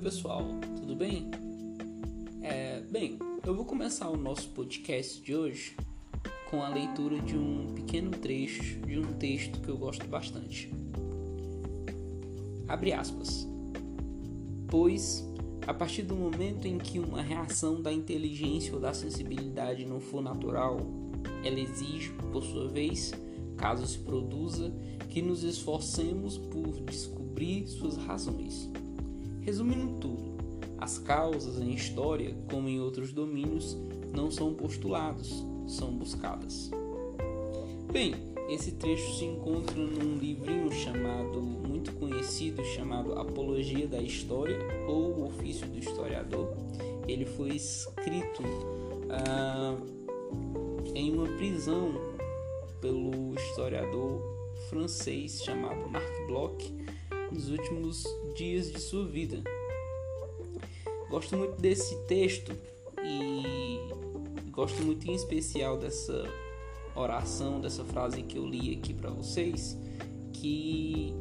[0.00, 0.46] pessoal,
[0.78, 1.30] tudo bem?
[2.40, 5.76] É, bem, eu vou começar o nosso podcast de hoje
[6.50, 10.72] com a leitura de um pequeno trecho de um texto que eu gosto bastante.
[12.66, 13.46] Abre aspas.
[14.68, 15.22] Pois,
[15.66, 20.22] a partir do momento em que uma reação da inteligência ou da sensibilidade não for
[20.22, 20.78] natural,
[21.44, 23.12] ela exige, por sua vez,
[23.58, 24.72] caso se produza,
[25.10, 28.70] que nos esforcemos por descobrir suas razões.
[29.42, 30.30] Resumindo tudo,
[30.78, 33.76] as causas em história, como em outros domínios,
[34.14, 36.70] não são postulados, são buscadas.
[37.92, 38.14] Bem,
[38.48, 44.58] esse trecho se encontra num livrinho chamado, muito conhecido, chamado Apologia da História
[44.88, 46.52] ou o Ofício do Historiador.
[47.06, 48.42] Ele foi escrito
[49.10, 49.76] ah,
[50.94, 51.92] em uma prisão
[52.80, 54.20] pelo historiador
[54.68, 56.74] francês chamado Marc Bloch
[57.30, 59.42] nos últimos dias de sua vida.
[61.08, 62.52] Gosto muito desse texto
[63.02, 63.78] e
[64.50, 66.24] gosto muito em especial dessa
[66.94, 69.76] oração, dessa frase que eu li aqui para vocês,
[70.32, 71.14] que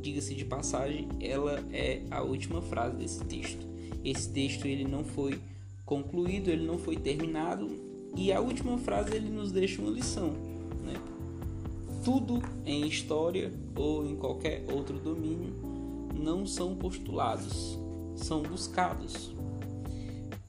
[0.00, 3.66] diga-se de passagem, ela é a última frase desse texto.
[4.04, 5.40] Esse texto ele não foi
[5.86, 7.70] concluído, ele não foi terminado
[8.16, 10.30] e a última frase ele nos deixa uma lição,
[10.84, 10.94] né?
[12.04, 14.98] Tudo em história ou em qualquer outro
[16.32, 17.78] não são postulados,
[18.16, 19.34] são buscados.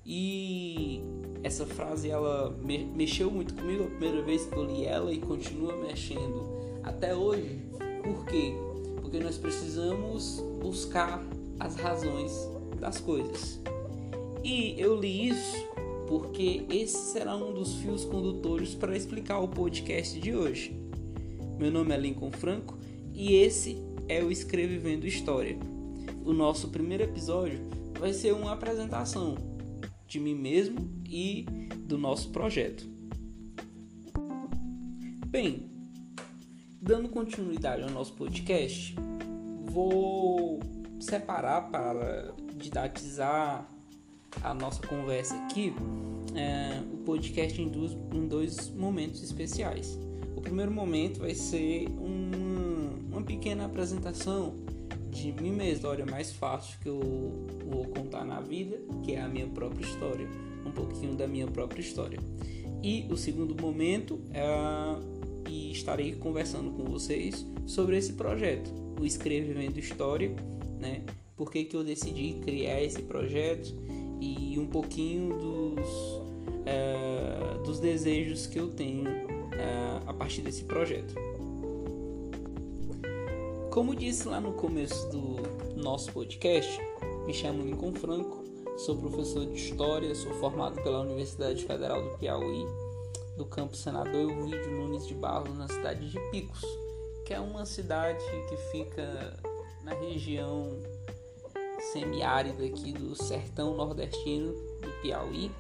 [0.06, 1.02] E
[1.44, 5.20] essa frase ela me mexeu muito comigo a primeira vez que eu li ela e
[5.20, 6.46] continua mexendo
[6.84, 7.60] até hoje.
[8.02, 8.54] Por quê?
[9.02, 11.22] Porque nós precisamos buscar
[11.60, 12.32] as razões
[12.80, 13.60] das coisas.
[14.42, 15.68] E eu li isso
[16.08, 20.74] porque esse será um dos fios condutores para explicar o podcast de hoje.
[21.60, 22.78] Meu nome é Lincoln Franco
[23.14, 25.73] e esse é o Escrevendo História.
[26.26, 27.60] O nosso primeiro episódio
[28.00, 29.36] vai ser uma apresentação
[30.08, 31.46] de mim mesmo e
[31.80, 32.88] do nosso projeto.
[35.28, 35.70] Bem,
[36.82, 38.96] dando continuidade ao nosso podcast,
[39.66, 40.62] vou
[41.00, 43.68] separar para didatizar
[44.42, 45.74] a nossa conversa aqui
[46.36, 47.72] é, o podcast em
[48.14, 50.00] em dois momentos especiais.
[50.36, 54.56] O primeiro momento vai ser uma, uma pequena apresentação
[55.14, 57.00] de mim história mais fácil que eu
[57.70, 60.28] vou contar na vida, que é a minha própria história,
[60.66, 62.20] um pouquinho da minha própria história.
[62.82, 64.44] E o segundo momento é
[65.50, 70.34] e estarei conversando com vocês sobre esse projeto, o Escrevendo História,
[70.80, 71.04] né?
[71.36, 73.74] Por que, que eu decidi criar esse projeto
[74.20, 76.22] e um pouquinho dos,
[76.66, 81.14] é, dos desejos que eu tenho é, a partir desse projeto.
[83.74, 86.80] Como disse lá no começo do nosso podcast,
[87.26, 88.44] me chamo Lincoln Franco,
[88.78, 92.68] sou professor de História, sou formado pela Universidade Federal do Piauí,
[93.36, 96.62] do campus Senador Elvídio Nunes de Barros, na cidade de Picos,
[97.26, 99.40] que é uma cidade que fica
[99.84, 100.80] na região
[101.92, 105.52] semiárida aqui do sertão nordestino do Piauí.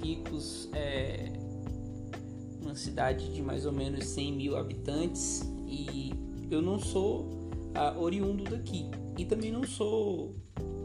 [0.00, 1.30] Picos é
[2.62, 8.44] uma cidade de mais ou menos 100 mil habitantes e eu não sou uh, oriundo
[8.44, 10.34] daqui e também não sou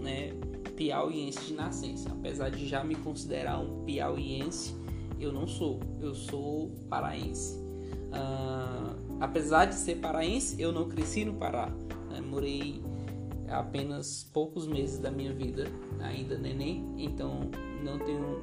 [0.01, 0.31] né,
[0.75, 4.75] piauiense de nascença, apesar de já me considerar um piauiense,
[5.19, 7.57] eu não sou, eu sou paraense.
[8.09, 11.69] Uh, apesar de ser paraense, eu não cresci no Pará,
[12.09, 12.81] né, morei
[13.49, 15.67] apenas poucos meses da minha vida,
[15.99, 17.49] ainda neném, então
[17.83, 18.41] não tenho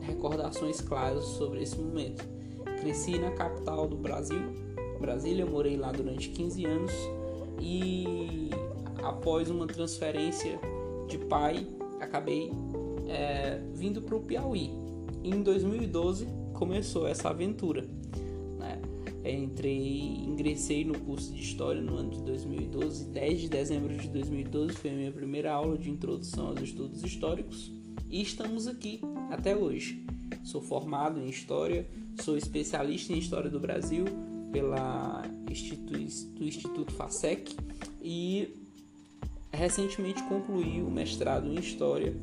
[0.00, 2.24] recordações claras sobre esse momento.
[2.80, 4.42] Cresci na capital do Brasil,
[5.04, 6.92] Brasília, morei lá durante 15 anos
[7.60, 8.48] e
[9.02, 10.58] após uma transferência
[11.06, 11.66] de pai,
[12.00, 12.50] acabei
[13.06, 14.70] é, vindo para o Piauí.
[15.22, 17.86] Em 2012 começou essa aventura.
[18.58, 18.80] Né?
[19.24, 24.74] Entrei, ingressei no curso de História no ano de 2012, 10 de dezembro de 2012
[24.74, 27.70] foi a minha primeira aula de introdução aos estudos históricos
[28.08, 29.00] e estamos aqui
[29.30, 30.04] até hoje.
[30.42, 31.86] Sou formado em História,
[32.22, 34.04] sou especialista em História do Brasil,
[34.54, 35.20] pela
[36.38, 37.56] do Instituto FASEC
[38.00, 38.54] e
[39.52, 42.14] recentemente concluí o mestrado em História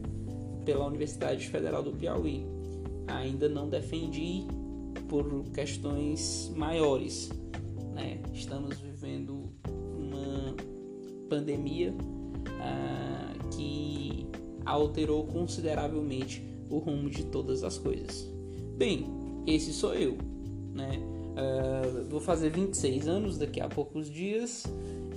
[0.63, 2.45] pela Universidade Federal do Piauí.
[3.07, 4.45] Ainda não defendi
[5.09, 7.29] por questões maiores.
[7.93, 8.21] Né?
[8.33, 9.49] Estamos vivendo
[9.97, 10.55] uma
[11.29, 11.93] pandemia
[12.61, 14.25] ah, que
[14.65, 18.25] alterou consideravelmente o rumo de todas as coisas.
[18.77, 19.05] Bem,
[19.45, 20.17] esse sou eu.
[20.73, 20.97] Né?
[21.31, 24.65] Uh, vou fazer 26 anos daqui a poucos dias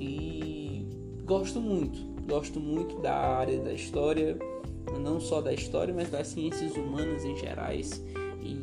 [0.01, 0.87] e
[1.27, 4.39] gosto muito Gosto muito da área da história,
[4.99, 8.03] não só da história, mas das ciências humanas em gerais.
[8.41, 8.59] E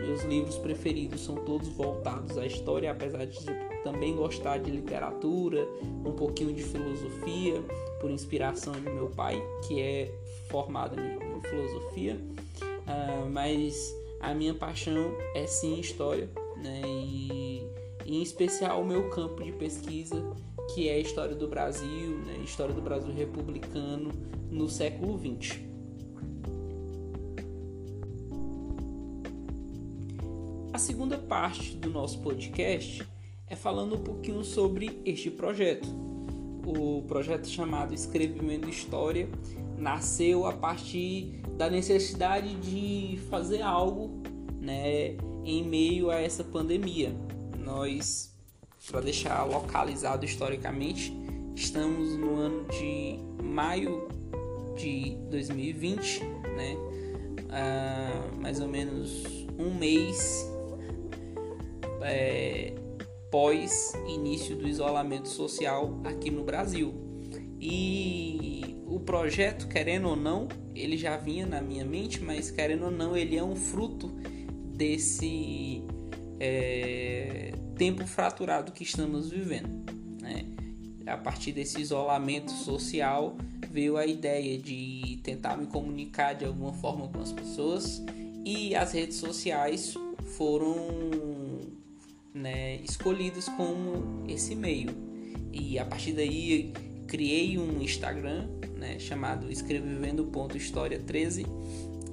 [0.00, 3.38] meus livros preferidos são todos voltados à história, apesar de
[3.84, 5.66] também gostar de literatura,
[6.04, 7.62] um pouquinho de filosofia,
[8.00, 10.12] por inspiração de meu pai, que é
[10.48, 12.20] formado em filosofia.
[12.62, 16.82] Uh, mas a minha paixão é sim história, né?
[16.84, 17.66] E,
[18.06, 20.16] em especial o meu campo de pesquisa,
[20.74, 22.38] que é a história do Brasil, né?
[22.44, 24.10] história do Brasil republicano
[24.50, 25.60] no século XX.
[30.72, 33.06] A segunda parte do nosso podcast
[33.46, 35.88] é falando um pouquinho sobre este projeto.
[36.64, 39.28] O projeto chamado Escrevimento História
[39.76, 44.22] nasceu a partir da necessidade de fazer algo
[44.62, 45.14] né,
[45.44, 47.14] em meio a essa pandemia.
[47.58, 48.34] Nós,
[48.90, 51.12] para deixar localizado historicamente,
[51.54, 54.08] estamos no ano de maio
[54.74, 56.24] de 2020,
[56.56, 56.76] né?
[58.40, 59.22] Mais ou menos
[59.58, 60.50] um mês
[62.00, 62.72] é,
[63.30, 66.94] pós início do isolamento social aqui no Brasil.
[67.60, 68.59] E
[68.90, 73.16] o projeto, querendo ou não, ele já vinha na minha mente, mas querendo ou não,
[73.16, 74.08] ele é um fruto
[74.76, 75.84] desse
[76.40, 79.84] é, tempo fraturado que estamos vivendo.
[80.20, 80.44] Né?
[81.06, 83.36] A partir desse isolamento social
[83.70, 88.02] veio a ideia de tentar me comunicar de alguma forma com as pessoas
[88.44, 89.94] e as redes sociais
[90.36, 90.74] foram
[92.34, 94.90] né, escolhidas como esse meio.
[95.52, 96.72] E a partir daí
[97.06, 98.48] criei um Instagram
[98.80, 101.46] né, chamado escrevivendo.história13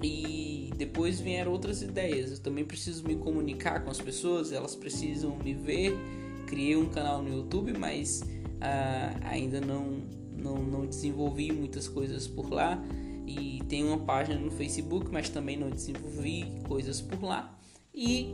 [0.03, 2.31] e depois vieram outras ideias.
[2.31, 5.97] Eu também preciso me comunicar com as pessoas, elas precisam me ver.
[6.45, 10.01] Criei um canal no YouTube, mas uh, ainda não,
[10.35, 12.83] não, não desenvolvi muitas coisas por lá.
[13.25, 17.57] E tenho uma página no Facebook, mas também não desenvolvi coisas por lá.
[17.93, 18.33] E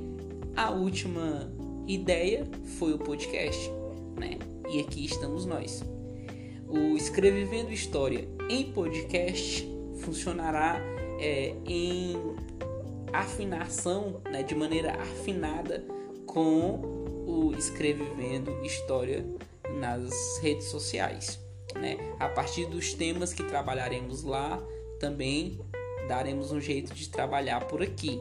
[0.55, 1.51] a última
[1.87, 2.45] ideia
[2.77, 3.71] foi o podcast,
[4.19, 4.37] né?
[4.69, 5.83] E aqui estamos nós.
[6.73, 9.63] O Escrevendo História em podcast
[9.99, 10.81] funcionará
[11.19, 12.15] é, em
[13.13, 15.85] afinação, né, de maneira afinada
[16.25, 16.81] com
[17.27, 19.23] o Escrevendo História
[19.79, 21.39] nas redes sociais.
[21.75, 21.95] Né?
[22.19, 24.59] A partir dos temas que trabalharemos lá,
[24.99, 25.59] também
[26.07, 28.19] daremos um jeito de trabalhar por aqui,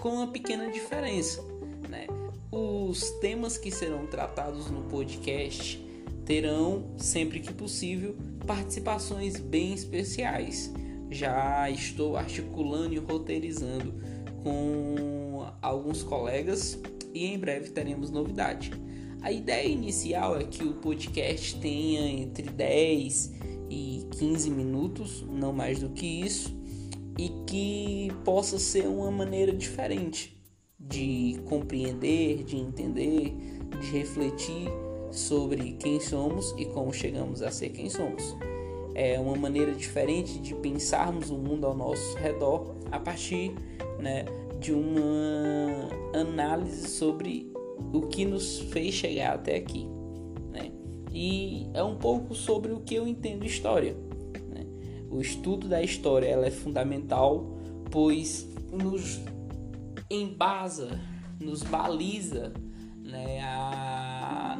[0.00, 1.42] com uma pequena diferença.
[1.90, 2.06] Né?
[2.50, 5.81] Os temas que serão tratados no podcast
[6.24, 8.16] terão, sempre que possível,
[8.46, 10.72] participações bem especiais.
[11.10, 13.94] Já estou articulando e roteirizando
[14.42, 16.78] com alguns colegas
[17.12, 18.72] e em breve teremos novidade.
[19.20, 23.32] A ideia inicial é que o podcast tenha entre 10
[23.70, 26.52] e 15 minutos, não mais do que isso,
[27.18, 30.36] e que possa ser uma maneira diferente
[30.78, 33.36] de compreender, de entender,
[33.80, 34.68] de refletir
[35.12, 38.34] sobre quem somos e como chegamos a ser quem somos.
[38.94, 43.54] É uma maneira diferente de pensarmos o mundo ao nosso redor a partir
[43.98, 44.24] né,
[44.58, 47.50] de uma análise sobre
[47.92, 49.86] o que nos fez chegar até aqui.
[50.50, 50.72] Né?
[51.12, 53.94] E é um pouco sobre o que eu entendo história.
[54.50, 54.66] Né?
[55.10, 57.46] O estudo da história ela é fundamental,
[57.90, 59.20] pois nos
[60.10, 61.00] embasa,
[61.40, 62.52] nos baliza
[63.02, 63.40] né,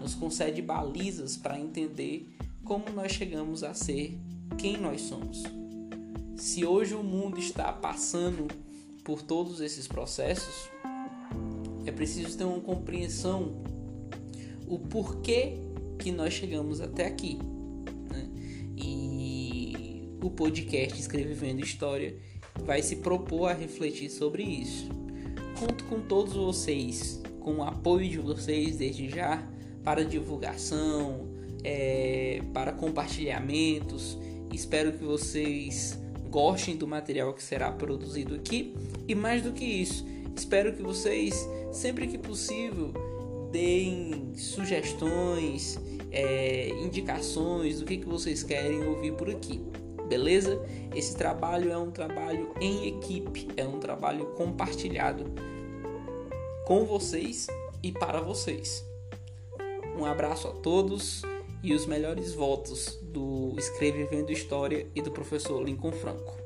[0.02, 2.28] nos concede balizas para entender
[2.64, 4.18] como nós chegamos a ser
[4.58, 5.44] quem nós somos.
[6.36, 8.48] Se hoje o mundo está passando
[9.04, 10.68] por todos esses processos,
[11.86, 13.62] é preciso ter uma compreensão
[14.66, 15.54] o porquê
[15.98, 17.38] que nós chegamos até aqui.
[18.10, 18.28] Né?
[18.76, 22.16] E o podcast Escrevendo História
[22.64, 24.88] vai se propor a refletir sobre isso.
[25.58, 29.46] Conto com todos vocês, com o apoio de vocês desde já
[29.84, 31.28] para divulgação,
[31.64, 34.18] é, para compartilhamentos.
[34.52, 35.98] Espero que vocês
[36.30, 38.74] gostem do material que será produzido aqui
[39.06, 42.92] e mais do que isso, espero que vocês sempre que possível
[43.50, 45.78] deem sugestões,
[46.10, 49.60] é, indicações do que, que vocês querem ouvir por aqui.
[50.08, 50.60] Beleza?
[50.94, 55.24] Esse trabalho é um trabalho em equipe, é um trabalho compartilhado
[56.66, 57.46] com vocês
[57.82, 58.91] e para vocês.
[59.96, 61.22] Um abraço a todos
[61.62, 66.41] e os melhores votos do Escrevendo História e do professor Lincoln Franco.